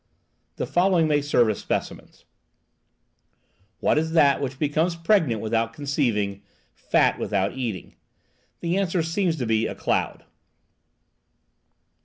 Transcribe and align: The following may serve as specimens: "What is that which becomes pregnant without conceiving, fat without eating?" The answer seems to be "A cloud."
The 0.55 0.65
following 0.65 1.07
may 1.07 1.21
serve 1.21 1.47
as 1.51 1.59
specimens: 1.59 2.25
"What 3.81 3.99
is 3.99 4.13
that 4.13 4.41
which 4.41 4.57
becomes 4.57 4.95
pregnant 4.95 5.41
without 5.41 5.73
conceiving, 5.73 6.41
fat 6.73 7.19
without 7.19 7.53
eating?" 7.53 7.93
The 8.61 8.77
answer 8.79 9.03
seems 9.03 9.35
to 9.35 9.45
be 9.45 9.67
"A 9.67 9.75
cloud." 9.75 10.25